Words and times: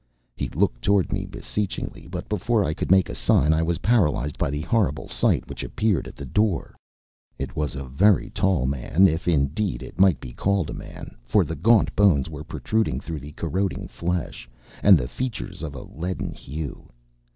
He 0.35 0.49
looked 0.49 0.81
toward 0.81 1.13
me 1.13 1.27
beseechingly, 1.27 2.07
but 2.07 2.27
before 2.27 2.63
I 2.65 2.73
could 2.73 2.89
make 2.89 3.07
a 3.07 3.13
sign 3.13 3.53
I 3.53 3.61
was 3.61 3.77
paralyzed 3.85 4.35
by 4.35 4.49
the 4.49 4.61
horrible 4.61 5.07
sight 5.07 5.47
which 5.47 5.61
appeared 5.61 6.07
at 6.07 6.15
the 6.15 6.25
door. 6.25 6.75
It 7.37 7.55
was 7.55 7.75
a 7.75 7.83
very 7.83 8.31
tall 8.31 8.65
man, 8.65 9.07
if, 9.07 9.27
indeed, 9.27 9.83
it 9.83 9.99
might 9.99 10.19
be 10.19 10.33
called 10.33 10.71
a 10.71 10.73
man, 10.73 11.15
for 11.23 11.45
the 11.45 11.53
gaunt 11.55 11.95
bones 11.95 12.31
were 12.31 12.43
protruding 12.43 12.99
through 12.99 13.19
the 13.19 13.33
corroding 13.33 13.87
flesh, 13.87 14.49
and 14.81 14.97
the 14.97 15.07
features 15.07 15.61
of 15.61 15.75
a 15.75 15.83
leaden 15.83 16.31
hue. 16.33 16.89